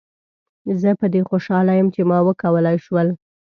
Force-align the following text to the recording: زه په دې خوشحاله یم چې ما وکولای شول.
زه 0.81 0.89
په 0.99 1.05
دې 1.13 1.21
خوشحاله 1.29 1.71
یم 1.79 1.87
چې 1.95 2.01
ما 2.09 2.17
وکولای 2.27 2.77
شول. 2.85 3.07